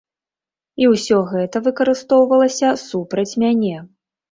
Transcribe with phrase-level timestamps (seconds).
[0.83, 3.77] І ўсё гэта выкарыстоўвалася супраць мяне.